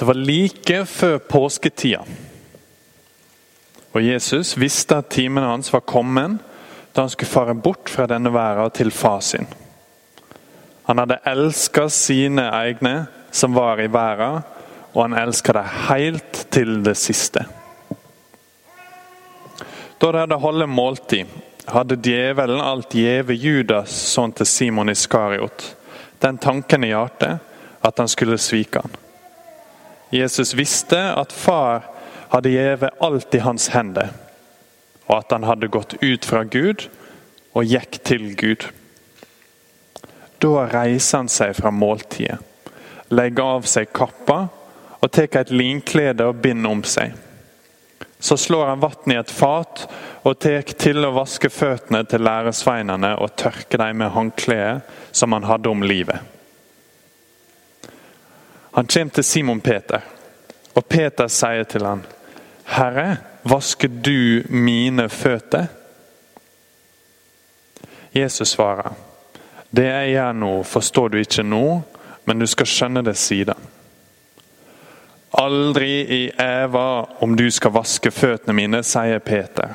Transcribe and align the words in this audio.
Det 0.00 0.06
var 0.06 0.14
like 0.14 0.84
før 0.84 1.18
påsketida. 1.18 1.98
Og 3.92 4.02
Jesus 4.02 4.54
visste 4.56 4.96
at 4.96 5.10
timen 5.12 5.44
hans 5.44 5.68
var 5.74 5.82
kommet 5.84 6.38
da 6.94 7.02
han 7.02 7.10
skulle 7.12 7.28
fare 7.28 7.54
bort 7.54 7.92
fra 7.92 8.06
denne 8.08 8.32
verden 8.32 8.72
til 8.78 8.92
far 8.96 9.18
sin. 9.20 9.44
Han 10.88 11.02
hadde 11.02 11.18
elska 11.28 11.84
sine 11.92 12.46
egne 12.48 12.94
som 13.30 13.52
var 13.52 13.82
i 13.84 13.90
verden, 13.92 14.40
og 14.94 15.02
han 15.02 15.18
elska 15.20 15.52
dem 15.58 15.68
helt 15.90 16.46
til 16.48 16.80
det 16.88 16.96
siste. 16.96 17.44
Da 20.00 20.12
de 20.16 20.24
hadde 20.24 20.40
holdt 20.46 20.72
måltid, 20.78 21.36
hadde 21.68 22.00
djevelen 22.00 22.64
alt 22.64 22.96
gjeve 22.96 23.36
Judas, 23.36 23.92
sånn 24.16 24.32
til 24.32 24.48
Simon 24.48 24.96
Iskariot, 24.96 25.68
den 26.24 26.40
tanken 26.40 26.88
i 26.88 26.94
hjertet 26.94 27.36
at 27.84 28.00
han 28.00 28.08
skulle 28.08 28.40
svike 28.40 28.80
han. 28.80 29.00
Jesus 30.10 30.54
visste 30.54 30.98
at 30.98 31.32
far 31.32 31.84
hadde 32.30 32.50
gjeve 32.50 32.90
alt 33.02 33.34
i 33.34 33.42
hans 33.44 33.68
hender, 33.74 34.10
og 35.06 35.16
at 35.20 35.32
han 35.34 35.46
hadde 35.46 35.70
gått 35.70 35.96
ut 36.02 36.26
fra 36.26 36.42
Gud 36.44 36.88
og 37.54 37.66
gikk 37.66 38.00
til 38.06 38.30
Gud. 38.38 38.66
Da 40.40 40.66
reiser 40.72 41.22
han 41.22 41.30
seg 41.30 41.54
fra 41.58 41.70
måltidet, 41.74 42.38
legger 43.10 43.56
av 43.58 43.66
seg 43.70 43.90
kappa 43.94 44.44
og 45.00 45.10
tar 45.14 45.40
et 45.40 45.52
linklede 45.54 46.26
og 46.28 46.40
binder 46.42 46.74
om 46.74 46.82
seg. 46.86 47.14
Så 48.20 48.36
slår 48.36 48.66
han 48.68 48.82
vann 48.82 49.14
i 49.14 49.16
et 49.16 49.30
fat 49.32 49.86
og 50.28 50.38
tar 50.42 50.74
til 50.76 51.06
å 51.06 51.14
vaske 51.16 51.48
føttene 51.52 52.02
til 52.08 52.26
læresveinene 52.26 53.14
og 53.22 53.32
tørke 53.40 53.80
dem 53.80 54.02
med 54.02 54.12
håndkleet 54.12 55.16
som 55.16 55.32
han 55.32 55.48
hadde 55.48 55.72
om 55.72 55.86
livet. 55.86 56.20
Han 58.80 58.86
kommer 58.86 59.10
til 59.12 59.24
Simon 59.24 59.60
Peter, 59.60 60.00
og 60.74 60.86
Peter 60.88 61.26
sier 61.28 61.66
til 61.68 61.84
han, 61.84 62.00
'Herre, 62.64 63.16
vasker 63.44 63.88
du 63.88 64.42
mine 64.48 65.08
føtter?' 65.08 65.66
Jesus 68.14 68.48
svarer, 68.48 68.92
'Det 69.70 69.84
jeg 69.84 70.10
gjør 70.10 70.32
nå, 70.32 70.62
forstår 70.62 71.08
du 71.08 71.16
ikke 71.18 71.42
nå, 71.42 71.82
men 72.24 72.38
du 72.38 72.46
skal 72.46 72.66
skjønne 72.66 73.04
det 73.04 73.16
siden.' 73.16 73.68
Aldri 75.38 76.24
i 76.24 76.30
eva 76.38 77.04
om 77.20 77.36
du 77.36 77.50
skal 77.50 77.70
vaske 77.70 78.10
føttene 78.10 78.52
mine, 78.52 78.82
sier 78.82 79.18
Peter. 79.18 79.68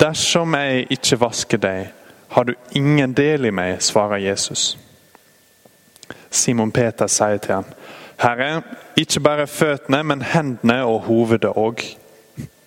Dersom 0.00 0.54
jeg 0.54 0.86
ikke 0.90 1.20
vasker 1.20 1.58
deg, 1.58 1.86
har 2.28 2.44
du 2.44 2.54
ingen 2.72 3.12
del 3.12 3.44
i 3.44 3.50
meg, 3.50 3.82
svarer 3.82 4.16
Jesus. 4.16 4.78
Simon 6.36 6.72
Peter 6.72 7.08
sier 7.10 7.40
til 7.42 7.54
ham, 7.54 7.70
Herre, 8.20 8.62
ikke 8.96 9.20
bare 9.20 9.46
føttene, 9.46 10.02
men 10.04 10.22
hendene 10.22 10.82
og 10.84 11.02
hovedet 11.08 11.52
òg. 11.52 11.82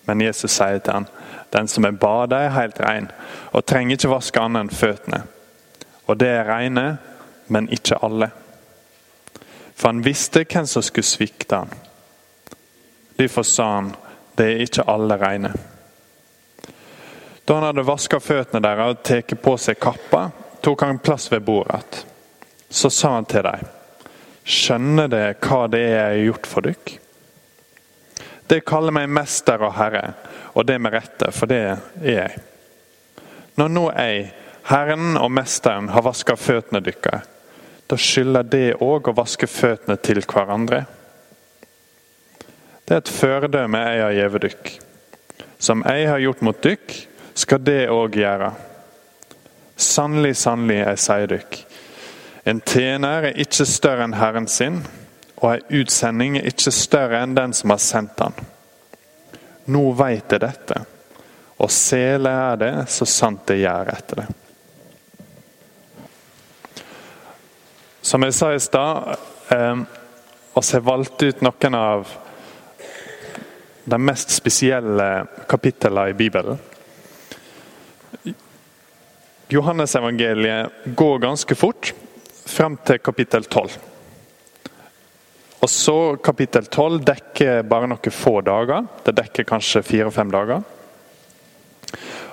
Men 0.06 0.22
Jesus 0.22 0.54
sier 0.54 0.78
til 0.78 0.92
ham, 0.92 1.06
den 1.52 1.68
som 1.68 1.84
er 1.84 1.96
badet, 1.98 2.38
er 2.38 2.54
helt 2.54 2.80
ren, 2.80 3.10
og 3.52 3.66
trenger 3.66 3.98
ikke 3.98 4.12
vaske 4.12 4.40
annet 4.40 4.66
enn 4.66 4.74
føttene. 4.74 5.22
Og 6.06 6.18
det 6.20 6.28
er 6.28 6.46
rene, 6.50 6.86
men 7.48 7.68
ikke 7.70 7.98
alle. 8.02 8.30
For 9.74 9.88
han 9.88 10.04
visste 10.04 10.44
hvem 10.44 10.66
som 10.66 10.82
skulle 10.82 11.06
svikte 11.06 11.62
han. 11.64 11.74
Derfor 13.18 13.42
sa 13.42 13.66
han, 13.74 13.94
det 14.38 14.46
er 14.46 14.64
ikke 14.64 14.86
alle 14.88 15.18
rene. 15.18 15.52
Da 17.48 17.56
han 17.56 17.66
hadde 17.66 17.86
vaska 17.86 18.20
føttene 18.22 18.62
deres 18.62 18.94
og 18.94 19.02
tatt 19.04 19.34
på 19.42 19.56
seg 19.58 19.80
kappa, 19.82 20.28
tok 20.62 20.86
han 20.86 21.02
plass 21.02 21.30
ved 21.32 21.42
bordet. 21.42 22.04
Så 22.70 22.90
sa 22.90 23.16
han 23.16 23.26
til 23.26 23.42
dem, 23.42 23.66
skjønner 24.46 25.10
dere 25.10 25.34
hva 25.42 25.64
det 25.70 25.80
er 25.84 25.90
jeg 25.90 26.04
har 26.06 26.26
gjort 26.28 26.50
for 26.50 26.66
dere? 26.68 26.98
Det 28.50 28.64
kaller 28.66 28.94
meg 28.94 29.10
mester 29.10 29.62
og 29.62 29.76
herre, 29.76 30.14
og 30.58 30.66
det 30.66 30.78
med 30.82 30.94
rette, 30.94 31.30
for 31.34 31.50
det 31.50 31.60
er 31.70 31.82
jeg. 32.02 32.38
Når 33.58 33.68
nå 33.70 33.84
jeg, 33.94 34.30
Herren 34.70 35.16
og 35.18 35.30
Mesteren, 35.34 35.90
har 35.90 36.02
vaska 36.06 36.36
føttene 36.38 36.82
deres, 36.82 37.26
da 37.90 37.98
skylder 37.98 38.46
det 38.46 38.66
òg 38.82 39.10
å 39.10 39.14
vaske 39.18 39.46
føttene 39.50 39.96
til 40.02 40.22
hverandre. 40.22 40.84
Det 42.86 42.96
er 42.96 43.02
et 43.02 43.12
føredømme 43.14 43.80
jeg 43.86 44.02
har 44.02 44.14
gitt 44.18 44.42
dere. 44.42 44.74
Som 45.60 45.82
jeg 45.86 46.08
har 46.10 46.22
gjort 46.22 46.42
mot 46.46 46.62
dere, 46.62 47.00
skal 47.34 47.62
det 47.62 47.80
òg 47.90 48.18
gjøre. 48.18 48.52
Sannelig, 49.78 50.36
sannelig, 50.42 50.78
jeg 50.84 51.02
sier 51.06 51.30
dere. 51.30 51.64
En 52.44 52.60
tjener 52.60 53.28
er 53.28 53.40
ikke 53.42 53.66
større 53.68 54.06
enn 54.06 54.16
Herren 54.16 54.48
sin, 54.48 54.80
og 55.40 55.52
en 55.52 55.80
utsending 55.82 56.38
er 56.38 56.48
ikke 56.48 56.72
større 56.72 57.20
enn 57.20 57.36
den 57.36 57.52
som 57.56 57.74
har 57.74 57.82
sendt 57.84 58.22
han. 58.22 58.36
Nå 59.70 59.90
veit 59.96 60.32
jeg 60.32 60.42
dette, 60.42 60.80
og 61.60 61.72
sele 61.72 62.32
er 62.32 62.60
det 62.60 62.72
så 62.92 63.08
sant 63.08 63.44
det 63.50 63.60
gjør 63.60 63.92
etter 63.92 64.22
det. 64.22 64.28
Som 68.00 68.24
jeg 68.24 68.34
sa 68.34 68.54
i 68.54 68.60
stad, 68.64 69.16
eh, 69.52 69.82
oss 70.56 70.72
har 70.72 70.80
valgt 70.80 71.22
ut 71.22 71.42
noen 71.44 71.76
av 71.76 72.08
de 73.84 73.98
mest 74.00 74.32
spesielle 74.32 75.26
kapitlene 75.48 76.08
i 76.10 76.16
Bibelen. 76.16 76.58
Johannesevangeliet 79.50 80.94
går 80.96 81.18
ganske 81.18 81.54
fort 81.58 81.92
frem 82.50 82.76
til 82.86 82.98
kapittel 82.98 83.44
12. 83.46 83.78
Og 85.60 85.70
så 85.70 86.16
Kapittel 86.24 86.66
12 86.66 87.02
dekker 87.04 87.66
bare 87.68 87.88
noen 87.90 88.14
få 88.14 88.38
dager. 88.44 88.86
Det 89.04 89.12
dekker 89.18 89.48
kanskje 89.48 89.82
fire-fem 89.84 90.30
dager. 90.32 90.62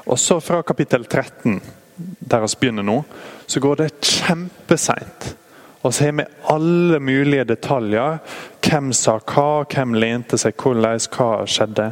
Og 0.08 0.20
så 0.20 0.40
fra 0.40 0.62
kapittel 0.64 1.04
13, 1.06 1.60
der 1.98 2.46
vi 2.46 2.54
begynner 2.62 2.86
nå, 2.88 3.02
så 3.46 3.60
går 3.60 3.82
det 3.82 3.90
kjempeseint. 4.00 5.34
Og 5.82 5.94
så 5.94 6.08
har 6.08 6.16
vi 6.22 6.28
alle 6.54 7.00
mulige 7.04 7.44
detaljer. 7.50 8.22
Hvem 8.64 8.94
sa 8.96 9.18
hva, 9.20 9.66
hvem 9.68 9.98
lente 10.00 10.40
seg 10.40 10.56
hvordan, 10.56 11.04
hva 11.18 11.30
skjedde. 11.48 11.90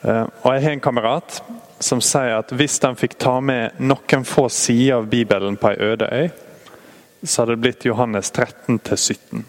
Eh, 0.00 0.24
og 0.24 0.48
Jeg 0.54 0.64
har 0.64 0.72
en 0.72 0.84
kamerat 0.88 1.40
som 1.80 2.00
sier 2.00 2.38
at 2.38 2.52
hvis 2.56 2.80
han 2.82 2.96
fikk 2.96 3.18
ta 3.20 3.36
med 3.44 3.76
noen 3.84 4.24
få 4.24 4.48
sider 4.48 4.96
av 5.02 5.10
Bibelen 5.12 5.60
på 5.60 5.74
ei 5.74 5.92
øde 5.92 6.08
øy, 6.08 6.28
så 7.22 7.42
hadde 7.42 7.52
det 7.52 7.62
blitt 7.64 7.84
Johannes 7.84 8.30
13 8.30 8.80
17. 8.96 9.44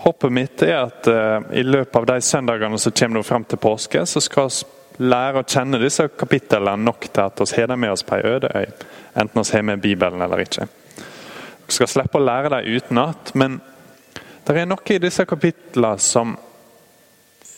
Håpet 0.00 0.32
mitt 0.32 0.62
er 0.62 0.78
at 0.78 1.08
uh, 1.12 1.42
i 1.52 1.62
løpet 1.62 1.96
av 1.96 2.06
de 2.08 2.20
søndagene 2.24 2.78
som 2.78 2.92
kommer 2.96 3.22
frem 3.26 3.44
til 3.44 3.60
påske, 3.60 4.06
så 4.06 4.20
skal 4.24 4.48
vi 4.48 5.04
lære 5.10 5.42
å 5.42 5.48
kjenne 5.48 5.80
disse 5.80 6.06
kapitlene 6.08 6.76
nok 6.80 7.08
til 7.08 7.24
at 7.26 7.40
vi 7.40 7.60
har 7.60 7.68
dem 7.68 7.80
med 7.84 7.92
oss 7.92 8.04
på 8.04 8.16
ei 8.16 8.24
øde 8.34 8.48
øy. 8.54 8.66
Enten 9.20 9.44
vi 9.44 9.56
har 9.56 9.66
med 9.68 9.82
Bibelen 9.84 10.22
eller 10.24 10.44
ikke. 10.44 10.66
Vi 11.66 11.76
skal 11.76 11.88
slippe 11.88 12.18
å 12.18 12.24
lære 12.24 12.52
dem 12.54 12.76
utenat, 12.76 13.34
men 13.34 13.60
det 14.46 14.56
er 14.56 14.68
noe 14.68 14.94
i 14.94 15.02
disse 15.02 15.24
kapitlene 15.28 16.00
som 16.00 16.32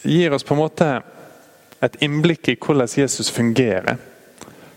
gir 0.02 0.34
oss 0.34 0.44
på 0.44 0.54
en 0.56 0.62
måte 0.64 0.88
et 1.82 1.98
innblikk 2.02 2.50
i 2.50 2.56
hvordan 2.58 2.90
Jesus 2.90 3.30
fungerer. 3.30 3.98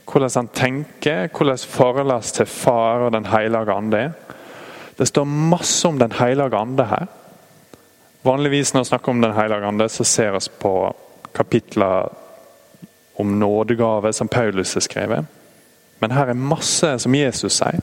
Hvordan 0.06 0.30
han 0.36 0.48
tenker, 0.54 1.28
hvordan 1.38 1.58
forholdet 1.58 2.24
til 2.24 2.46
Far 2.46 3.08
og 3.08 3.12
Den 3.12 3.26
hellige 3.26 3.74
ande 3.74 3.98
er. 3.98 4.12
Det 4.98 5.08
står 5.08 5.24
masse 5.24 5.88
om 5.88 6.00
Den 6.00 6.12
hellige 6.12 6.56
ande 6.56 6.86
her. 6.86 7.08
Vanligvis 8.24 8.74
når 8.74 8.82
vi 8.82 8.86
snakker 8.86 9.12
om 9.12 9.22
Den 9.22 9.34
hellige 9.34 9.66
ande, 9.66 9.90
så 9.90 10.04
ser 10.04 10.32
vi 10.32 10.40
på 10.60 10.96
kapitler 11.36 12.10
om 13.16 13.28
nådegave 13.40 14.14
som 14.14 14.28
Paulus 14.28 14.74
har 14.74 14.82
skrevet. 14.82 15.26
Men 16.00 16.12
her 16.12 16.26
er 16.28 16.34
masse 16.34 17.00
som 17.00 17.16
Jesus 17.16 17.54
sier, 17.54 17.80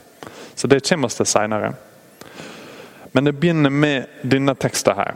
så 0.55 0.67
det 0.67 0.83
kommer 0.89 1.07
vi 1.07 1.17
til 1.17 1.25
senere. 1.25 1.73
Men 3.11 3.25
det 3.25 3.39
begynner 3.39 3.69
med 3.69 4.03
denne 4.31 4.55
teksten 4.55 4.95
her, 4.95 5.15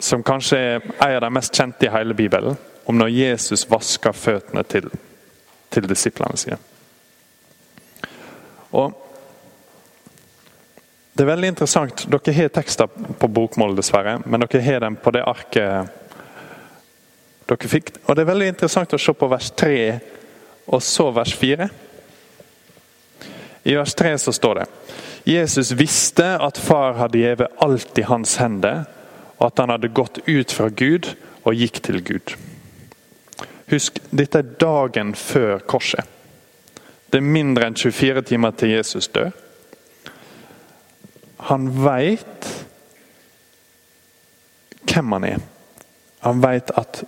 som 0.00 0.22
kanskje 0.22 0.58
er 0.58 0.80
en 0.80 1.16
av 1.16 1.20
de 1.20 1.30
mest 1.32 1.54
kjente 1.56 1.86
i 1.86 1.92
hele 1.92 2.14
Bibelen 2.14 2.56
om 2.86 2.98
når 2.98 3.08
Jesus 3.08 3.66
vasker 3.70 4.12
føttene 4.12 4.62
til, 4.68 4.90
til 5.76 5.88
disiplene 5.88 6.40
sine. 6.40 6.58
Og 8.76 9.02
Det 11.16 11.24
er 11.24 11.30
veldig 11.30 11.48
interessant. 11.48 12.02
Dere 12.12 12.32
har 12.36 12.50
tekster 12.52 12.90
på 12.92 13.28
bokmål, 13.32 13.72
dessverre, 13.78 14.18
men 14.28 14.42
dere 14.42 14.60
har 14.60 14.82
dem 14.84 14.98
på 15.00 15.14
det 15.16 15.22
arket 15.24 15.88
dere 17.48 17.70
fikk. 17.72 17.94
Og 18.04 18.16
Det 18.16 18.20
er 18.22 18.28
veldig 18.28 18.48
interessant 18.52 18.92
å 18.92 19.00
se 19.00 19.14
på 19.16 19.28
vers 19.32 19.48
3 19.56 19.78
og 20.66 20.82
så 20.82 21.08
vers 21.16 21.32
4. 21.32 21.68
I 23.64 23.78
vers 23.78 23.94
3 23.94 24.12
så 24.18 24.34
står 24.36 24.60
det 24.60 24.66
Jesus 25.26 25.72
visste 25.72 26.26
at 26.36 26.58
far 26.58 26.98
hadde 27.00 27.18
gitt 27.18 27.42
alt 27.64 27.98
i 27.98 28.04
hans 28.06 28.36
hender, 28.36 28.84
og 29.38 29.48
at 29.48 29.58
han 29.58 29.72
hadde 29.72 29.94
gått 29.96 30.20
ut 30.28 30.52
fra 30.52 30.68
Gud 30.68 31.14
og 31.44 31.56
gikk 31.56 31.80
til 31.82 32.02
Gud. 32.04 32.36
Husk, 33.70 33.98
dette 34.14 34.38
er 34.38 34.54
dagen 34.60 35.14
før 35.18 35.58
korset. 35.66 36.06
Det 37.10 37.18
er 37.18 37.26
mindre 37.26 37.66
enn 37.66 37.78
24 37.78 38.22
timer 38.28 38.54
til 38.58 38.76
Jesus 38.76 39.08
dør. 39.08 39.30
han 41.46 41.66
veit 41.84 42.46
hvem 44.86 45.12
han 45.12 45.24
er. 45.24 45.40
Han 46.20 46.42
veit 46.42 46.70
at 46.78 47.04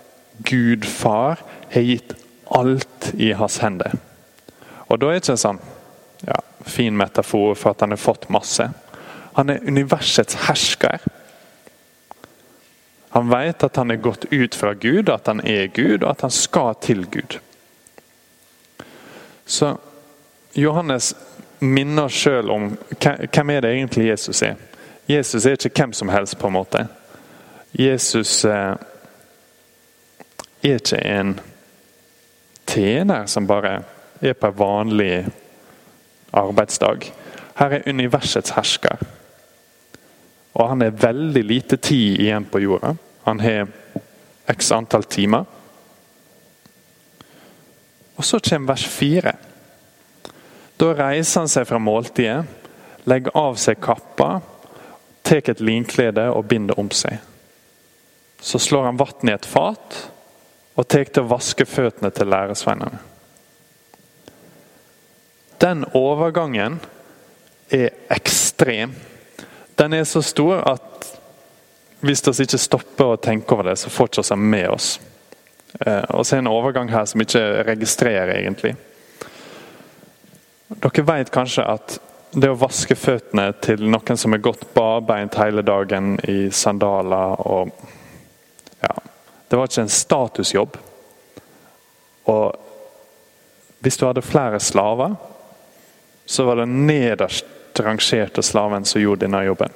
Gud 0.47 0.85
far 0.85 1.41
har 1.71 1.81
gitt 1.81 2.13
alt 2.55 3.11
i 3.17 3.31
hans 3.31 3.57
hender. 3.57 3.95
Og 4.87 4.99
da 4.99 5.09
er 5.09 5.17
det 5.17 5.23
ikke 5.23 5.35
en 5.35 5.41
sånn 5.43 5.61
ja, 6.27 6.37
fin 6.65 6.95
metafor 6.97 7.55
for 7.55 7.73
at 7.73 7.83
han 7.83 7.95
har 7.95 8.01
fått 8.01 8.29
masse. 8.29 8.69
Han 9.35 9.49
er 9.49 9.65
universets 9.67 10.37
hersker. 10.47 11.03
Han 13.09 13.29
vet 13.29 13.63
at 13.63 13.75
han 13.75 13.91
er 13.91 13.95
gått 13.95 14.25
ut 14.29 14.55
fra 14.55 14.73
Gud, 14.73 15.09
at 15.09 15.27
han 15.27 15.41
er 15.41 15.67
Gud, 15.67 16.03
og 16.03 16.11
at 16.11 16.21
han 16.21 16.31
skal 16.31 16.75
til 16.81 17.05
Gud. 17.09 17.39
Så 19.45 19.77
Johannes 20.53 21.15
minner 21.59 22.05
oss 22.05 22.13
sjøl 22.21 22.51
om 22.53 22.69
hvem 23.01 23.49
er 23.49 23.65
det 23.65 23.73
egentlig 23.73 24.07
Jesus 24.11 24.43
er. 24.45 24.55
Jesus 25.09 25.45
er 25.45 25.57
ikke 25.57 25.73
hvem 25.81 25.93
som 25.93 26.09
helst, 26.13 26.37
på 26.37 26.47
en 26.47 26.53
måte. 26.53 26.85
Jesus 27.73 28.45
eh, 28.45 28.75
er 30.61 30.77
ikke 30.77 31.01
en 31.01 31.39
tjener 32.69 33.25
som 33.25 33.47
bare 33.49 33.79
er 34.21 34.33
på 34.37 34.47
en 34.51 34.59
vanlig 34.59 35.13
arbeidsdag. 36.33 37.09
Her 37.57 37.79
er 37.79 37.89
universets 37.89 38.53
hersker. 38.53 39.01
Og 40.57 40.69
han 40.71 40.81
er 40.81 40.97
veldig 40.97 41.43
lite 41.45 41.77
tid 41.77 42.19
igjen 42.19 42.47
på 42.49 42.61
jorda. 42.63 42.95
Han 43.27 43.39
har 43.43 43.67
x 44.49 44.71
antall 44.71 45.03
timer. 45.03 45.45
Og 48.15 48.25
så 48.25 48.39
kommer 48.43 48.73
vers 48.73 48.85
fire. 48.89 49.35
Da 50.79 50.93
reiser 50.95 51.43
han 51.43 51.51
seg 51.51 51.67
fra 51.67 51.79
måltidet, 51.79 52.43
legger 53.07 53.35
av 53.37 53.57
seg 53.59 53.79
kappa, 53.83 54.39
tar 55.23 55.51
et 55.51 55.61
linklede 55.63 56.25
og 56.33 56.47
binder 56.49 56.79
om 56.79 56.89
seg. 56.91 57.19
Så 58.41 58.59
slår 58.59 58.89
han 58.89 58.99
vann 58.99 59.29
i 59.29 59.35
et 59.35 59.47
fat 59.47 59.99
og 60.79 60.87
tar 60.87 61.11
til 61.11 61.25
å 61.25 61.31
vaske 61.33 61.67
føttene 61.67 62.11
til 62.15 62.31
læresveinene. 62.31 63.01
Den 65.59 65.83
overgangen 65.93 66.79
er 67.75 67.91
ekstrem. 68.15 68.93
Den 69.79 69.93
er 69.93 70.03
så 70.03 70.21
stor 70.21 70.59
at 70.67 71.05
hvis 72.03 72.23
vi 72.27 72.43
ikke 72.43 72.57
stopper 72.59 73.13
å 73.13 73.19
tenke 73.19 73.55
over 73.55 73.69
det, 73.69 73.77
så 73.79 73.89
får 73.91 74.09
vi 74.09 74.21
ikke 74.21 74.35
med 74.35 74.67
oss. 74.73 74.99
Eh, 75.79 76.03
og 76.09 76.25
så 76.25 76.35
er 76.35 76.39
det 76.39 76.43
en 76.43 76.51
overgang 76.51 76.89
her 76.91 77.05
som 77.07 77.21
ikke 77.23 77.43
registrerer, 77.67 78.33
egentlig. 78.41 78.73
Dere 80.69 81.05
vet 81.07 81.31
kanskje 81.31 81.63
at 81.63 81.95
det 82.31 82.49
å 82.51 82.57
vaske 82.59 82.95
føttene 82.99 83.47
til 83.63 83.85
noen 83.89 84.19
som 84.19 84.35
er 84.35 84.43
gått 84.43 84.67
barbeint 84.75 85.37
hele 85.39 85.63
dagen 85.65 86.17
i 86.29 86.51
sandaler 86.53 87.39
og 87.47 87.71
ja, 88.83 88.91
Det 89.49 89.57
var 89.57 89.71
ikke 89.71 89.85
en 89.87 89.95
statusjobb. 89.95 90.75
Og 92.29 93.79
hvis 93.79 93.97
du 93.97 94.05
hadde 94.05 94.21
flere 94.21 94.59
slaver, 94.59 95.15
så 96.25 96.45
var 96.45 96.61
det 96.61 96.67
nederst 96.69 97.47
rangerte 97.79 98.43
slaven 98.43 98.85
som 98.85 99.01
gjorde 99.01 99.25
denne 99.25 99.43
jobben. 99.45 99.73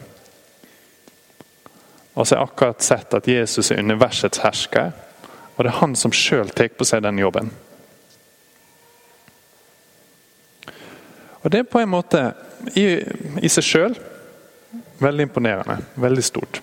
Og 2.13 2.27
så 2.27 2.35
har 2.35 2.41
jeg 2.41 2.51
akkurat 2.51 2.85
sett 2.85 3.13
at 3.13 3.27
Jesus 3.27 3.71
er 3.71 3.81
universets 3.81 4.43
hersker, 4.43 4.91
og 5.55 5.63
det 5.63 5.71
er 5.71 5.79
han 5.79 5.95
som 5.97 6.13
sjøl 6.13 6.49
tar 6.53 6.73
på 6.77 6.85
seg 6.85 7.03
den 7.05 7.21
jobben. 7.21 7.51
Og 11.43 11.51
Det 11.51 11.59
er 11.59 11.63
på 11.63 11.79
en 11.79 11.91
måte 11.91 12.19
i, 12.79 12.85
i 13.43 13.49
seg 13.51 13.65
sjøl 13.67 13.95
veldig 15.03 15.23
imponerende, 15.27 15.77
veldig 15.95 16.23
stort. 16.23 16.61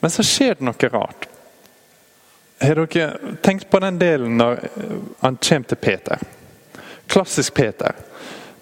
Men 0.00 0.10
så 0.10 0.22
skjer 0.22 0.58
det 0.58 0.66
noe 0.68 0.90
rart. 0.92 1.28
Har 2.60 2.80
dere 2.82 3.36
tenkt 3.42 3.70
på 3.70 3.80
den 3.80 3.98
delen 3.98 4.36
når 4.36 4.60
han 5.20 5.38
kommer 5.40 5.70
til 5.70 5.80
Peter? 5.80 6.20
Klassisk 7.06 7.54
Peter. 7.54 7.94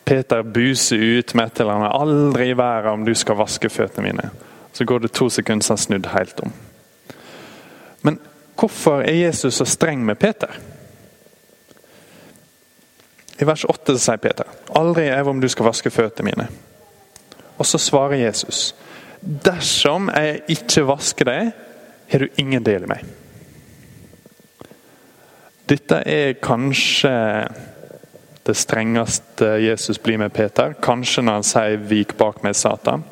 Peter 0.06 0.42
buser 0.42 0.96
ut 0.96 1.34
med 1.34 1.46
et 1.46 1.60
eller 1.60 1.72
annet 1.72 1.94
'Aldri 1.94 2.50
i 2.50 2.56
verden 2.56 2.92
om 2.92 3.04
du 3.04 3.14
skal 3.14 3.36
vaske 3.36 3.68
føttene 3.68 4.08
mine'. 4.08 4.30
Så 4.72 4.84
går 4.84 4.98
det 4.98 5.12
to 5.12 5.28
sekunder 5.30 5.64
så 5.64 5.72
han 5.72 5.78
snudd 5.78 6.06
helt 6.06 6.40
om. 6.40 6.52
Men 8.02 8.20
hvorfor 8.54 9.00
er 9.00 9.12
Jesus 9.12 9.54
så 9.54 9.64
streng 9.64 10.04
med 10.04 10.14
Peter? 10.18 10.58
I 13.40 13.44
vers 13.44 13.64
8 13.64 13.98
sier 13.98 14.16
Peter 14.16 14.44
'Aldri 14.76 15.08
er 15.08 15.28
om 15.28 15.40
du 15.40 15.48
skal 15.48 15.66
vaske 15.66 15.90
føttene 15.90 16.30
mine'. 16.30 16.48
Og 17.58 17.66
så 17.66 17.78
svarer 17.78 18.14
Jesus 18.14 18.74
'Dersom 19.44 20.10
jeg 20.14 20.40
ikke 20.48 20.86
vasker 20.86 21.24
deg, 21.24 21.52
har 22.08 22.18
du 22.18 22.28
ingen 22.38 22.62
del 22.62 22.82
i 22.82 22.86
meg'. 22.86 23.04
Dette 25.68 25.96
er 26.06 26.32
kanskje 26.32 27.48
det 28.46 28.54
strengeste 28.56 29.44
Jesus 29.62 29.98
blir 30.02 30.18
med 30.18 30.32
Peter. 30.32 30.74
Kanskje 30.82 31.22
når 31.22 31.32
han 31.32 31.46
sier 31.46 31.76
'vik 31.76 32.16
bak 32.16 32.42
meg, 32.42 32.54
Satan'. 32.54 33.02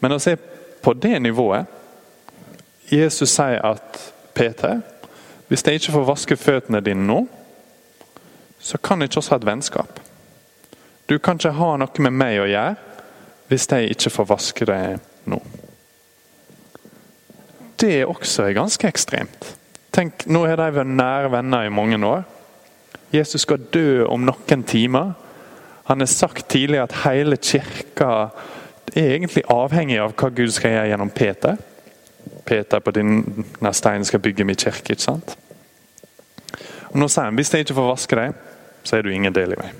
Men 0.00 0.12
å 0.12 0.18
se 0.18 0.36
på 0.82 0.92
det 0.92 1.22
nivået 1.22 1.66
Jesus 2.92 3.30
sier 3.30 3.64
at 3.66 4.12
Peter, 4.34 4.80
hvis 5.48 5.64
jeg 5.66 5.74
ikke 5.74 5.92
får 5.92 6.04
vaske 6.04 6.36
føttene 6.36 6.80
dine 6.80 7.06
nå, 7.06 7.26
så 8.58 8.78
kan 8.78 9.00
jeg 9.00 9.10
ikke 9.10 9.18
også 9.18 9.30
ha 9.30 9.36
et 9.36 9.46
vennskap. 9.46 10.00
Du 11.08 11.18
kan 11.18 11.38
ikke 11.38 11.50
ha 11.50 11.76
noe 11.76 12.02
med 12.02 12.12
meg 12.12 12.40
å 12.40 12.48
gjøre 12.50 12.76
hvis 13.48 13.68
jeg 13.70 13.90
ikke 13.90 14.10
får 14.10 14.26
vaske 14.26 14.66
deg 14.66 14.98
nå. 15.30 15.38
Det 17.80 18.06
også 18.06 18.42
er 18.42 18.56
ganske 18.56 18.88
ekstremt. 18.88 19.52
Tenk, 19.92 20.26
Nå 20.26 20.46
har 20.46 20.56
de 20.56 20.70
vært 20.74 20.90
nære 20.92 21.30
venner 21.30 21.66
i 21.66 21.72
mange 21.72 21.98
år. 22.06 22.24
Jesus 23.12 23.42
skal 23.46 23.62
dø 23.72 24.04
om 24.04 24.26
noen 24.26 24.64
timer. 24.66 25.14
Han 25.86 26.02
har 26.02 26.10
sagt 26.10 26.48
tidligere 26.48 26.88
at 26.88 26.98
hele 27.04 27.36
kirka 27.36 28.28
er 28.96 29.14
egentlig 29.14 29.44
avhengig 29.52 29.98
av 30.02 30.14
hva 30.18 30.30
Gud 30.34 30.50
skal 30.54 30.74
gjøre 30.74 30.90
gjennom 30.90 31.12
Peter. 31.14 31.56
Peter 32.46 32.82
på 32.82 32.94
denne 32.94 33.72
steinen 33.74 34.06
skal 34.06 34.22
bygge 34.22 34.44
min 34.44 34.58
kirke. 34.58 34.92
ikke 34.92 35.02
sant? 35.02 35.36
Og 36.90 36.98
Nå 36.98 37.08
sier 37.08 37.28
han 37.28 37.38
hvis 37.38 37.52
jeg 37.54 37.66
ikke 37.66 37.78
får 37.78 37.90
vaske 37.92 38.18
deg, 38.18 38.36
så 38.86 38.96
er 38.96 39.02
du 39.02 39.10
ingen 39.12 39.34
del 39.34 39.54
i 39.54 39.60
meg. 39.60 39.74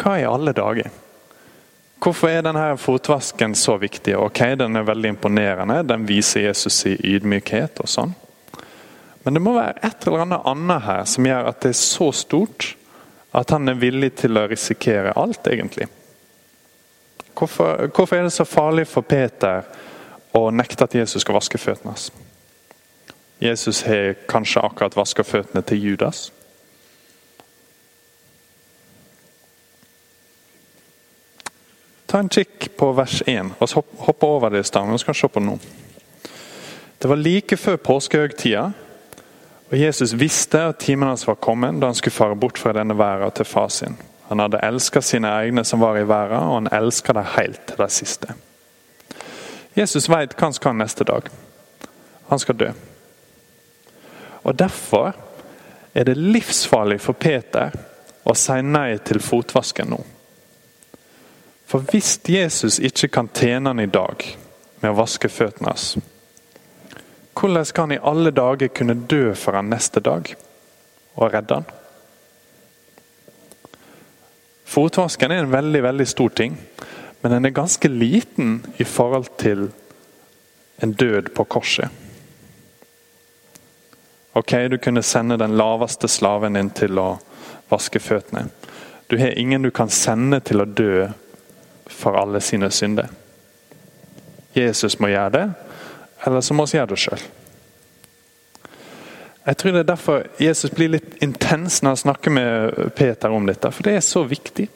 Hva 0.00 0.16
i 0.18 0.26
alle 0.26 0.54
dager? 0.56 0.90
Hvorfor 2.00 2.30
er 2.32 2.44
denne 2.46 2.78
fotvasken 2.80 3.54
så 3.54 3.76
viktig? 3.76 4.16
Ok, 4.16 4.38
Den 4.56 4.76
er 4.76 4.86
veldig 4.88 5.08
imponerende. 5.08 5.82
Den 5.82 6.08
viser 6.08 6.40
Jesus 6.46 6.86
i 6.86 6.96
ydmykhet 6.96 7.80
og 7.80 7.88
sånn. 7.88 8.14
Men 9.24 9.36
det 9.36 9.42
må 9.44 9.52
være 9.56 9.76
et 9.84 10.06
eller 10.06 10.24
annet 10.24 10.46
annet 10.48 10.84
her 10.86 11.04
som 11.08 11.26
gjør 11.28 11.50
at 11.50 11.60
det 11.62 11.74
er 11.74 11.80
så 11.80 12.10
stort 12.16 12.74
at 13.36 13.52
han 13.54 13.68
er 13.68 13.78
villig 13.78 14.14
til 14.22 14.38
å 14.40 14.46
risikere 14.50 15.12
alt, 15.18 15.46
egentlig. 15.46 15.86
Hvorfor, 17.36 17.86
hvorfor 17.94 18.16
er 18.16 18.26
det 18.26 18.34
så 18.34 18.44
farlig 18.48 18.88
for 18.90 19.06
Peter 19.06 19.62
å 20.36 20.48
nekte 20.50 20.84
at 20.84 20.96
Jesus 20.96 21.22
skal 21.22 21.36
vaske 21.36 21.60
føttene 21.60 21.92
hans? 21.92 22.10
Jesus 23.40 23.84
har 23.86 24.16
kanskje 24.28 24.64
akkurat 24.66 24.96
vaska 24.96 25.24
føttene 25.24 25.62
til 25.64 25.84
Judas. 25.84 26.26
Ta 32.10 32.18
en 32.18 32.28
kikk 32.28 32.72
på 32.76 32.90
vers 32.98 33.20
1, 33.22 33.54
og 33.62 33.94
hoppe 34.04 34.26
over 34.26 34.50
det 34.50 34.64
i 34.64 34.68
stad. 34.68 34.90
Vi 34.90 34.98
skal 34.98 35.14
se 35.14 35.28
på 35.30 35.40
nå. 35.40 35.56
Det 37.00 37.08
var 37.08 37.16
like 37.16 37.56
før 37.56 37.76
påskehøgtida. 37.80 38.72
Og 39.70 39.78
Jesus 39.78 40.12
visste 40.18 40.58
at 40.72 40.80
timen 40.82 41.08
hans 41.08 41.26
var 41.28 41.38
kommet 41.38 41.78
da 41.78 41.90
han 41.90 41.98
skulle 41.98 42.14
fare 42.14 42.36
bort 42.36 42.58
fra 42.58 42.72
denne 42.74 42.96
verden 42.98 43.30
til 43.38 43.46
far 43.46 43.68
sin. 43.70 43.96
Han 44.28 44.42
hadde 44.42 44.62
elsket 44.66 45.04
sine 45.06 45.30
egne 45.30 45.64
som 45.64 45.80
var 45.82 45.98
i 45.98 46.06
verden, 46.06 46.38
og 46.38 46.54
han 46.54 46.72
elsket 46.74 47.14
dem 47.14 47.28
helt 47.36 47.60
til 47.66 47.78
det 47.78 47.90
siste. 47.94 48.34
Jesus 49.78 50.08
vet 50.10 50.34
hva 50.34 50.48
han 50.48 50.54
skal 50.54 50.76
neste 50.78 51.06
dag. 51.06 51.30
Han 52.30 52.38
skal 52.38 52.58
dø. 52.58 52.70
Og 54.42 54.58
Derfor 54.58 55.14
er 55.94 56.04
det 56.04 56.16
livsfarlig 56.16 57.00
for 57.00 57.12
Peter 57.18 57.74
å 58.24 58.34
si 58.38 58.60
nei 58.62 58.98
til 59.02 59.22
fotvasken 59.22 59.90
nå. 59.90 59.98
For 61.66 61.86
hvis 61.90 62.18
Jesus 62.28 62.78
ikke 62.78 63.08
kan 63.08 63.30
tjene 63.34 63.70
han 63.70 63.82
i 63.82 63.90
dag 63.90 64.24
med 64.80 64.90
å 64.90 64.98
vaske 64.98 65.30
føttene 65.30 65.70
hans, 65.70 65.96
hvordan 67.40 67.64
skal 67.66 67.88
han 67.88 67.96
i 67.96 68.02
alle 68.02 68.30
dager 68.30 68.68
kunne 68.68 68.94
dø 68.94 69.34
for 69.34 69.56
han 69.56 69.70
neste 69.72 70.00
dag 70.04 70.34
og 71.16 71.32
redde 71.32 71.60
han? 71.60 71.68
Fotvaskeren 74.70 75.34
er 75.34 75.44
en 75.44 75.52
veldig 75.52 75.82
veldig 75.82 76.06
stor 76.06 76.28
ting, 76.36 76.58
men 77.22 77.32
den 77.32 77.48
er 77.48 77.56
ganske 77.56 77.88
liten 77.88 78.60
i 78.78 78.84
forhold 78.84 79.32
til 79.38 79.70
en 80.82 80.92
død 80.92 81.32
på 81.34 81.44
korset. 81.44 81.88
Ok, 84.32 84.52
Du 84.70 84.78
kunne 84.78 85.02
sende 85.02 85.36
den 85.38 85.56
laveste 85.56 86.08
slaven 86.08 86.54
din 86.54 86.70
til 86.70 86.98
å 86.98 87.18
vaske 87.68 87.98
føttene. 87.98 88.48
Du 89.10 89.18
har 89.18 89.38
ingen 89.38 89.62
du 89.62 89.70
kan 89.70 89.90
sende 89.90 90.40
til 90.40 90.60
å 90.60 90.64
dø 90.64 91.08
for 91.86 92.14
alle 92.14 92.40
sine 92.40 92.70
synder. 92.70 93.08
Jesus 94.54 95.00
må 95.00 95.10
gjøre 95.10 95.30
det, 95.30 95.69
eller 96.26 96.40
så 96.40 96.54
må 96.54 96.66
vi 96.66 96.78
gjøre 96.78 96.92
det 96.92 97.00
sjøl. 97.00 97.22
Jeg 99.44 99.56
tror 99.56 99.72
det 99.72 99.80
er 99.80 99.88
derfor 99.88 100.26
Jesus 100.38 100.70
blir 100.70 100.92
litt 100.92 101.22
intens 101.24 101.80
når 101.82 101.94
han 101.94 102.02
snakker 102.02 102.34
med 102.34 102.90
Peter 102.96 103.32
om 103.32 103.46
dette, 103.48 103.70
for 103.72 103.88
det 103.88 103.96
er 103.96 104.04
så 104.04 104.22
viktig. 104.28 104.68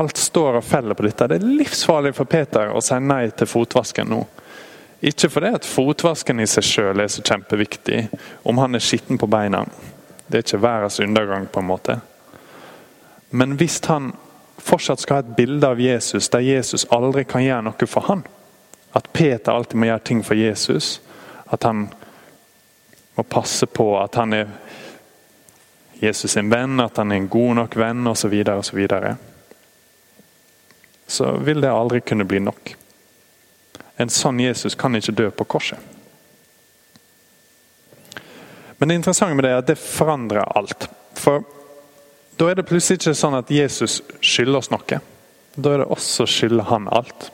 Alt 0.00 0.16
står 0.18 0.58
og 0.58 0.64
feller 0.64 0.96
på 0.98 1.04
dette. 1.06 1.28
Det 1.30 1.36
er 1.38 1.52
livsfarlig 1.60 2.14
for 2.16 2.26
Peter 2.26 2.72
å 2.74 2.80
si 2.82 2.96
nei 2.98 3.28
til 3.36 3.46
fotvasken 3.50 4.10
nå. 4.10 4.22
Ikke 5.04 5.28
fordi 5.28 5.52
fotvasken 5.68 6.40
i 6.40 6.48
seg 6.48 6.64
sjøl 6.64 7.04
er 7.04 7.12
så 7.12 7.22
kjempeviktig, 7.22 8.06
om 8.48 8.58
han 8.58 8.74
er 8.74 8.82
skitten 8.82 9.20
på 9.20 9.28
beina. 9.28 9.66
Det 10.26 10.40
er 10.40 10.46
ikke 10.46 10.62
verdens 10.64 11.00
undergang, 11.04 11.46
på 11.52 11.60
en 11.60 11.68
måte. 11.68 11.98
Men 13.30 13.58
hvis 13.60 13.82
han 13.84 14.14
fortsatt 14.64 15.02
skal 15.04 15.18
ha 15.18 15.24
et 15.26 15.36
bilde 15.36 15.68
av 15.68 15.80
Jesus 15.82 16.30
der 16.32 16.46
Jesus 16.46 16.86
aldri 16.94 17.26
kan 17.28 17.44
gjøre 17.44 17.66
noe 17.68 17.88
for 17.90 18.08
han, 18.08 18.24
at 18.94 19.12
Peter 19.12 19.52
alltid 19.52 19.78
må 19.78 19.88
gjøre 19.88 20.06
ting 20.06 20.22
for 20.24 20.38
Jesus, 20.38 21.00
at 21.50 21.66
han 21.66 21.88
må 23.14 23.22
passe 23.26 23.66
på 23.66 23.88
at 23.98 24.14
han 24.14 24.32
er 24.32 24.52
Jesus 26.02 26.34
sin 26.34 26.50
venn, 26.50 26.80
at 26.80 26.96
han 26.96 27.12
er 27.12 27.22
en 27.22 27.28
god 27.30 27.54
nok 27.60 27.76
venn 27.78 28.06
osv., 28.06 28.20
så, 28.20 28.28
videre, 28.28 28.56
og 28.58 28.64
så, 28.64 28.76
videre, 28.76 29.16
så 31.06 31.32
vil 31.42 31.62
det 31.62 31.70
aldri 31.70 32.00
kunne 32.00 32.26
bli 32.28 32.42
nok. 32.42 32.74
En 33.96 34.10
sånn 34.10 34.40
Jesus 34.42 34.74
kan 34.78 34.94
ikke 34.98 35.14
dø 35.14 35.28
på 35.30 35.46
korset. 35.56 35.78
Men 38.78 38.88
det 38.88 38.98
interessante 38.98 39.34
med 39.34 39.46
det 39.46 39.52
er 39.54 39.62
at 39.62 39.70
det 39.70 39.78
forandrer 39.78 40.50
alt. 40.58 40.88
For 41.14 41.44
da 42.36 42.50
er 42.50 42.58
det 42.58 42.66
plutselig 42.66 42.98
ikke 42.98 43.14
sånn 43.16 43.38
at 43.38 43.50
Jesus 43.54 44.00
skylder 44.18 44.58
oss 44.58 44.70
noe. 44.74 44.98
Da 45.54 45.70
er 45.70 45.84
det 45.84 45.90
oss 45.94 46.08
som 46.18 46.26
skylder 46.28 46.66
han 46.68 46.90
alt. 46.90 47.30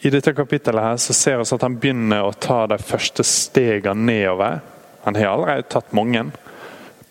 I 0.00 0.10
dette 0.10 0.34
kapittelet 0.36 0.84
her 0.84 0.96
så 1.00 1.14
ser 1.16 1.40
vi 1.40 1.48
at 1.56 1.64
han 1.64 1.78
begynner 1.80 2.26
å 2.26 2.34
ta 2.36 2.66
de 2.68 2.76
første 2.78 3.24
stegene 3.24 4.06
nedover. 4.10 4.60
Han 5.06 5.16
har 5.16 5.30
allerede 5.32 5.68
tatt 5.72 5.94
mange, 5.96 6.26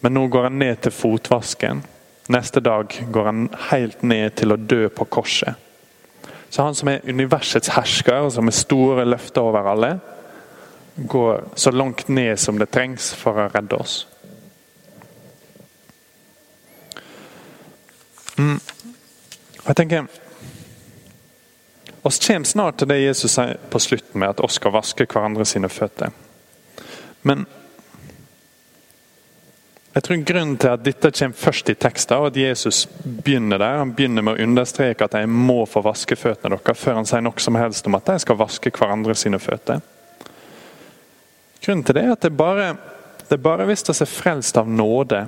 men 0.03 0.13
nå 0.13 0.27
går 0.29 0.49
han 0.49 0.59
ned 0.61 0.83
til 0.85 0.93
fotvasken. 0.93 1.81
Neste 2.29 2.61
dag 2.61 2.93
går 3.11 3.29
han 3.29 3.45
helt 3.69 4.03
ned 4.05 4.35
til 4.37 4.53
å 4.53 4.59
dø 4.61 4.87
på 4.93 5.07
korset. 5.17 5.57
Så 6.49 6.63
han 6.63 6.77
som 6.77 6.89
er 6.91 7.05
universets 7.09 7.73
hersker, 7.75 8.27
og 8.27 8.33
som 8.35 8.47
er 8.47 8.55
store 8.55 9.05
løfter 9.07 9.43
over 9.43 9.71
alle, 9.73 9.95
går 10.95 11.43
så 11.59 11.73
langt 11.73 12.07
ned 12.07 12.37
som 12.39 12.59
det 12.61 12.69
trengs 12.71 13.09
for 13.17 13.41
å 13.41 13.49
redde 13.51 13.75
oss. 13.75 14.05
Mm. 18.37 18.59
Jeg 19.65 19.75
tenker 19.75 20.07
oss 22.05 22.27
kommer 22.27 22.45
snart 22.45 22.77
til 22.77 22.89
det 22.91 22.99
Jesus 23.01 23.33
sier 23.33 23.57
på 23.69 23.79
slutten 23.81 24.19
med 24.21 24.35
at 24.35 24.41
oss 24.45 24.59
skal 24.59 24.75
vaske 24.75 25.07
hverandre 25.09 25.45
sine 25.49 25.69
føtter. 25.73 26.11
Men 27.25 27.47
jeg 29.95 30.03
tror 30.05 30.25
Grunnen 30.27 30.57
til 30.61 30.69
at 30.69 30.83
dette 30.85 31.09
kommer 31.15 31.39
først 31.39 31.69
i 31.71 31.75
teksten, 31.79 32.19
og 32.19 32.27
at 32.27 32.37
Jesus 32.37 32.83
begynner 33.03 33.57
der, 33.57 33.77
han 33.79 33.93
begynner 33.97 34.25
med 34.27 34.35
å 34.35 34.43
understreke 34.45 35.07
at 35.07 35.15
de 35.15 35.23
må 35.25 35.63
få 35.65 35.81
vaske 35.81 36.17
føttene 36.19 36.59
deres, 36.59 36.81
før 36.83 36.99
han 36.99 37.09
sier 37.09 37.23
noe 37.25 37.41
som 37.41 37.57
helst 37.57 37.87
om 37.89 37.97
at 37.97 38.11
de 38.11 38.17
skal 38.21 38.37
vaske 38.37 38.73
hverandre 38.75 39.15
sine 39.17 39.39
føtter. 39.41 39.79
Grunnen 41.63 41.85
til 41.87 41.97
det 41.97 42.03
er 42.03 42.13
at 42.13 42.27
det 42.27 42.31
bare, 42.37 42.67
det 43.31 43.39
bare 43.41 43.65
hvis 43.65 43.87
vi 43.87 43.95
er 43.95 44.11
frelst 44.11 44.59
av 44.61 44.69
nåde, 44.69 45.23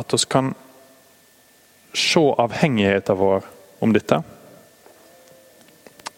at 0.00 0.16
vi 0.16 0.22
kan 0.32 0.54
se 1.92 2.24
avhengigheten 2.38 3.20
vår 3.20 3.52
om 3.78 3.92
dette. 3.92 4.22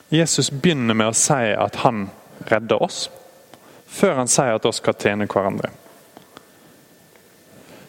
Jesus 0.08 0.50
begynner 0.50 0.96
med 0.96 1.10
å 1.10 1.16
si 1.16 1.52
at 1.52 1.82
han 1.84 2.06
redder 2.48 2.82
oss 2.82 3.08
før 3.88 4.20
han 4.20 4.28
sier 4.28 4.56
at 4.56 4.64
vi 4.64 4.72
skal 4.76 4.96
tjene 5.00 5.26
hverandre. 5.28 5.70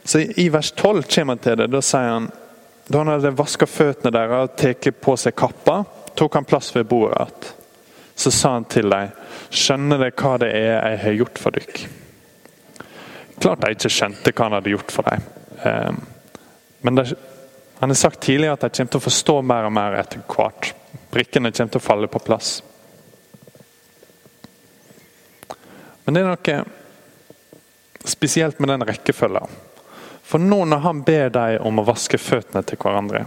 Så 0.04 0.24
I 0.42 0.48
vers 0.50 0.72
12 0.72 1.04
kommer 1.12 1.36
han 1.36 1.44
til 1.44 1.58
det. 1.60 1.68
Da 1.70 1.82
sier 1.86 2.14
han 2.16 2.30
da 2.90 3.04
han 3.04 3.12
hadde 3.12 3.36
vaska 3.38 3.68
føttene 3.70 4.10
deres 4.16 4.48
og 4.48 4.56
tatt 4.58 4.88
på 5.04 5.14
seg 5.22 5.36
kappa, 5.38 5.84
tok 6.18 6.40
han 6.40 6.48
plass 6.50 6.72
ved 6.74 6.88
bordet 6.90 7.20
igjen. 7.20 7.52
Så 8.20 8.32
sa 8.36 8.56
han 8.56 8.66
til 8.68 8.90
dem, 8.92 9.12
skjønner 9.54 10.02
dere 10.02 10.16
hva 10.18 10.32
det 10.42 10.50
er 10.52 10.72
jeg 10.74 10.98
har 11.04 11.14
gjort 11.22 11.38
for 11.40 11.56
dere? 11.56 11.92
Klart 13.40 13.62
de 13.62 13.70
ikke 13.76 13.92
skjønte 13.94 14.34
hva 14.34 14.48
han 14.48 14.56
hadde 14.58 14.74
gjort 14.74 14.92
for 14.92 15.08
dem. 15.08 15.28
Ehm, 15.70 16.02
men 16.84 16.98
det, 16.98 17.06
han 17.80 17.90
har 17.90 17.96
sagt 17.96 18.20
tidligere 18.20 18.54
at 18.54 18.62
de 18.62 18.70
kommer 18.70 18.92
til 18.92 19.00
å 19.00 19.06
forstå 19.08 19.38
mer 19.42 19.68
og 19.70 19.72
mer 19.72 19.94
etter 20.02 20.20
hvert. 20.28 20.74
Brikkene 21.14 21.52
kommer 21.52 21.72
til 21.72 21.80
å 21.80 21.86
falle 21.86 22.10
på 22.12 22.20
plass. 22.20 22.58
Men 26.04 26.18
det 26.18 26.24
er 26.24 26.28
noe 26.28 26.58
spesielt 28.04 28.60
med 28.60 28.74
den 28.74 28.84
rekkefølgen. 28.90 29.56
For 30.24 30.44
nå 30.44 30.60
når 30.66 30.84
han 30.84 31.04
ber 31.08 31.32
deg 31.34 31.62
om 31.66 31.80
å 31.80 31.88
vaske 31.88 32.20
føttene 32.22 32.62
til 32.68 32.78
hverandre 32.78 33.24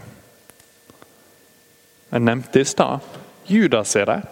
Jeg 2.12 2.22
nevnte 2.22 2.60
i 2.60 2.68
stad 2.68 3.08
Judas 3.48 3.96
er 3.96 4.06
der. 4.06 4.22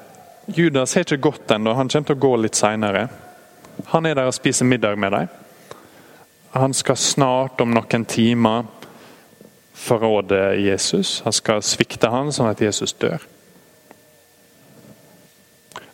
Judas 0.47 0.95
har 0.95 1.03
ikke 1.03 1.31
gått 1.31 1.51
ennå, 1.51 1.73
han 1.75 1.89
kommer 1.89 2.07
til 2.07 2.19
å 2.19 2.23
gå 2.27 2.31
litt 2.45 2.59
seinere. 2.59 3.09
Han 3.91 4.07
er 4.07 4.15
der 4.15 4.29
og 4.31 4.37
spiser 4.37 4.69
middag 4.69 4.99
med 5.01 5.13
deg. 5.17 5.33
Han 6.55 6.75
skal 6.75 6.99
snart, 6.99 7.61
om 7.61 7.75
noen 7.75 8.05
timer, 8.05 8.69
forråde 9.75 10.57
Jesus. 10.61 11.21
Han 11.25 11.33
skal 11.33 11.63
svikte 11.63 12.11
han 12.13 12.33
sånn 12.33 12.51
at 12.51 12.61
Jesus 12.63 12.93
dør. 12.99 13.23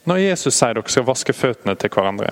Når 0.07 0.23
Jesus 0.23 0.55
sier 0.55 0.77
dere 0.77 0.93
skal 0.93 1.07
vaske 1.07 1.35
føttene 1.35 1.75
til 1.79 1.91
hverandre, 1.91 2.31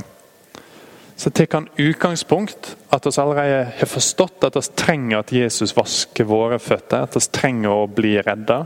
så 1.16 1.30
tar 1.30 1.46
han 1.52 1.68
utgangspunkt 1.78 2.76
at 2.90 3.06
vi 3.06 3.12
allerede 3.22 3.64
har 3.78 3.90
forstått 3.90 4.46
at 4.46 4.56
vi 4.58 4.62
trenger 4.78 5.20
at 5.20 5.32
Jesus 5.32 5.74
vasker 5.76 6.26
våre 6.26 6.58
føtter. 6.58 7.06
At 7.06 7.14
vi 7.14 7.22
trenger 7.30 7.70
å 7.70 7.90
bli 7.90 8.16
redda. 8.18 8.64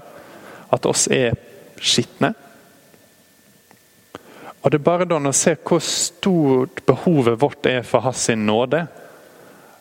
At 0.73 0.87
oss 0.89 1.07
er 1.13 1.37
skitne. 1.81 2.33
Og 4.63 4.71
Det 4.73 4.81
er 4.81 4.85
bare 4.85 5.07
da 5.09 5.19
når 5.21 5.37
vi 5.37 5.39
ser 5.39 5.61
hvor 5.65 5.85
stort 5.85 6.83
behovet 6.87 7.41
vårt 7.41 7.67
er 7.67 7.85
for 7.87 8.05
hans 8.05 8.29
nåde, 8.29 8.87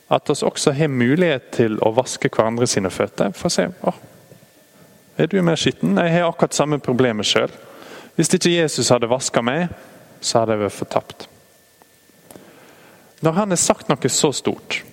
at 0.07 0.29
vi 0.29 0.35
også 0.47 0.71
har 0.71 0.87
mulighet 0.87 1.49
til 1.55 1.79
å 1.83 1.91
vaske 1.95 2.29
hverandre 2.31 2.67
sine 2.67 2.91
føtter. 2.93 3.33
For 3.35 3.49
å 3.49 3.53
se 3.53 3.67
å, 3.67 3.93
er 5.17 5.27
du 5.27 5.39
mer 5.41 5.57
skitten? 5.59 5.97
Jeg 5.97 6.13
har 6.13 6.29
akkurat 6.29 6.55
samme 6.55 6.79
problemet 6.79 7.27
sjøl. 7.27 7.51
Hvis 8.15 8.31
ikke 8.33 8.53
Jesus 8.53 8.91
hadde 8.93 9.09
vaska 9.09 9.41
meg, 9.41 9.71
så 10.21 10.41
hadde 10.41 10.55
jeg 10.55 10.63
vært 10.63 10.77
fortapt. 10.77 11.27
Når 13.25 13.33
han 13.33 13.53
har 13.53 13.59
sagt 13.61 13.89
noe 13.89 14.09
så 14.13 14.31
stort, 14.33 14.83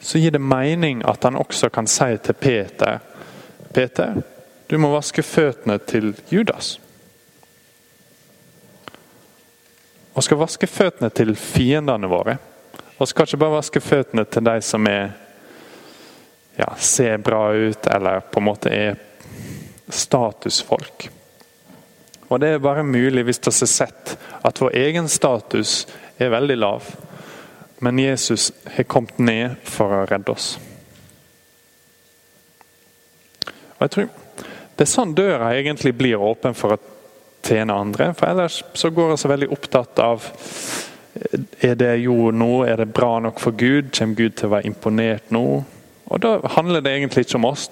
så 0.00 0.20
gir 0.20 0.34
det 0.34 0.42
mening 0.42 1.02
at 1.08 1.24
han 1.26 1.36
også 1.40 1.70
kan 1.72 1.88
si 1.90 2.12
til 2.22 2.36
Peter 2.38 3.00
Peter, 3.74 4.22
du 4.66 4.78
må 4.78 4.92
vaske 4.92 5.22
føttene 5.26 5.80
til 5.82 6.12
Judas. 6.30 6.76
Og 10.14 10.22
skal 10.22 10.38
vaske 10.38 10.68
føttene 10.70 11.10
til 11.10 11.34
fiendene 11.34 12.06
våre. 12.10 12.36
Og 13.04 13.08
skal 13.10 13.26
ikke 13.28 13.36
bare 13.42 13.58
vaske 13.58 13.80
føttene 13.84 14.22
til 14.24 14.46
de 14.46 14.60
som 14.64 14.86
er 14.88 15.10
ja, 16.56 16.70
ser 16.80 17.18
bra 17.20 17.50
ut, 17.52 17.86
eller 17.92 18.22
på 18.32 18.40
en 18.40 18.46
måte 18.46 18.70
er 18.72 18.94
statusfolk. 19.92 21.10
Og 22.32 22.40
det 22.40 22.54
er 22.54 22.62
bare 22.64 22.86
mulig 22.86 23.26
hvis 23.28 23.42
vi 23.44 23.50
har 23.50 23.68
sett 23.68 24.14
at 24.40 24.62
vår 24.62 24.72
egen 24.80 25.10
status 25.12 25.82
er 26.16 26.32
veldig 26.32 26.56
lav. 26.56 26.88
Men 27.84 28.00
Jesus 28.00 28.48
har 28.72 28.88
kommet 28.88 29.20
ned 29.20 29.60
for 29.68 29.92
å 29.92 30.06
redde 30.08 30.32
oss. 30.32 30.54
Og 33.76 33.84
jeg 33.84 33.96
tror 33.98 34.08
Det 34.74 34.88
er 34.88 34.90
sånn 34.90 35.12
døra 35.14 35.52
egentlig 35.54 35.92
blir 35.94 36.16
åpen 36.16 36.56
for 36.56 36.74
å 36.74 36.80
tjene 37.44 37.76
andre. 37.76 38.08
For 38.16 38.32
ellers 38.32 38.62
så 38.74 38.88
går 38.90 39.12
vi 39.12 39.20
så 39.20 39.28
veldig 39.30 39.52
opptatt 39.52 40.00
av 40.02 40.24
er 41.60 41.74
det 41.74 41.92
jo 42.04 42.30
nå, 42.30 42.64
er 42.68 42.82
det 42.82 42.92
bra 42.94 43.18
nok 43.20 43.40
for 43.40 43.56
Gud? 43.56 43.92
Kommer 43.96 44.18
Gud 44.18 44.36
til 44.36 44.48
å 44.50 44.54
være 44.56 44.68
imponert 44.68 45.30
nå? 45.34 45.64
Og 46.04 46.20
Da 46.22 46.38
handler 46.56 46.84
det 46.84 46.92
egentlig 46.92 47.24
ikke 47.24 47.40
om 47.40 47.48
oss. 47.48 47.70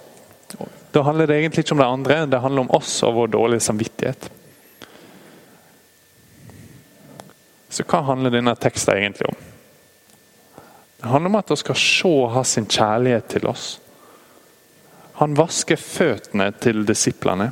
Da 0.93 1.03
handler 1.03 1.27
det 1.27 1.39
egentlig 1.39 1.65
ikke 1.65 1.77
om 1.77 1.83
det 1.83 1.89
andre, 1.89 2.27
det 2.27 2.41
handler 2.41 2.67
om 2.67 2.75
oss 2.77 3.03
og 3.03 3.15
vår 3.15 3.33
dårlige 3.33 3.65
samvittighet. 3.65 4.31
Så 7.73 7.85
hva 7.89 8.03
handler 8.05 8.35
denne 8.35 8.53
teksten 8.61 8.99
egentlig 8.99 9.29
om? 9.31 9.39
Det 11.01 11.09
handler 11.09 11.33
om 11.33 11.39
at 11.41 11.51
vi 11.51 11.57
skal 11.57 11.79
se 11.81 12.13
hans 12.35 12.59
kjærlighet 12.69 13.31
til 13.33 13.47
oss. 13.49 13.81
Han 15.23 15.37
vasker 15.37 15.81
føttene 15.81 16.51
til 16.61 16.85
disiplene. 16.87 17.51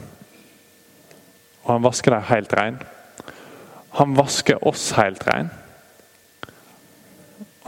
Og 1.65 1.73
han 1.73 1.85
vasker 1.85 2.15
dem 2.15 2.29
helt 2.29 2.53
rein. 2.57 2.79
Han 3.99 4.15
vasker 4.17 4.61
oss 4.69 4.91
helt 4.97 5.25
rein. 5.29 5.51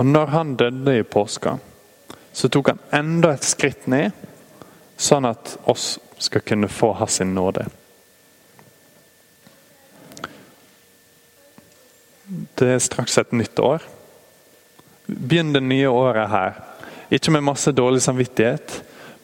Og 0.02 0.06
når 0.06 0.26
han 0.26 0.56
døde 0.56 0.96
i 0.98 1.02
påska, 1.06 1.58
så 2.32 2.48
tok 2.50 2.72
han 2.72 2.80
enda 2.90 3.36
et 3.36 3.44
skritt 3.46 3.84
ned, 3.86 4.10
sånn 4.98 5.28
at 5.28 5.52
oss 5.70 6.00
skal 6.18 6.42
kunne 6.42 6.66
få 6.66 6.88
hans 6.98 7.20
nåde. 7.22 7.68
Det 12.58 12.66
er 12.72 12.82
straks 12.82 13.14
et 13.22 13.30
nytt 13.30 13.62
år. 13.62 13.86
Begynn 15.06 15.54
det 15.54 15.62
nye 15.62 15.94
året 15.94 16.34
her. 16.34 16.58
Ikke 17.14 17.36
med 17.36 17.46
masse 17.46 17.70
dårlig 17.70 18.02
samvittighet, 18.02 18.80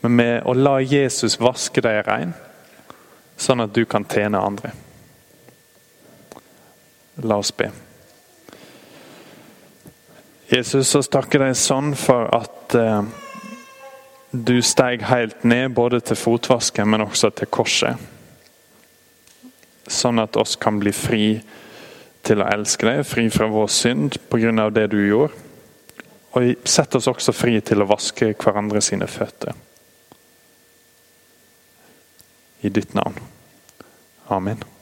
men 0.07 0.17
med 0.23 0.47
å 0.47 0.55
la 0.55 0.77
Jesus 0.79 1.41
vaske 1.43 1.83
deg 1.83 2.05
rein, 2.07 2.39
sånn 3.35 3.67
at 3.67 3.75
du 3.75 3.83
kan 3.83 4.07
tjene 4.07 4.47
andre. 4.47 4.71
La 7.27 7.43
oss 7.43 7.51
be. 7.51 7.73
Jesus, 10.49 10.89
så 10.89 11.03
takker 11.05 11.43
deg 11.45 11.57
sånn 11.61 11.93
for 11.99 12.31
at 12.33 12.75
eh, 12.79 13.03
du 14.33 14.55
steg 14.65 15.05
helt 15.05 15.45
ned 15.45 15.75
både 15.77 16.01
til 16.01 16.17
fotvasken, 16.17 16.89
men 16.89 17.05
også 17.05 17.31
til 17.37 17.51
korset. 17.53 18.01
Sånn 19.89 20.21
at 20.21 20.37
oss 20.41 20.57
kan 20.61 20.81
bli 20.81 20.93
fri 20.97 21.27
til 22.25 22.41
å 22.41 22.49
elske 22.49 22.89
deg, 22.89 23.05
fri 23.09 23.27
fra 23.33 23.49
vår 23.53 23.69
synd 23.73 24.17
pga. 24.33 24.71
det 24.71 24.87
du 24.93 24.99
gjorde. 25.07 25.37
Og 26.37 26.57
sett 26.65 26.95
oss 26.95 27.09
også 27.09 27.33
fri 27.33 27.61
til 27.61 27.83
å 27.83 27.89
vaske 27.89 28.33
hverandre 28.33 28.81
sine 28.85 29.07
føtter. 29.07 29.53
I 32.61 32.69
ditt 32.69 32.95
navn. 32.95 33.21
Amen. 34.29 34.78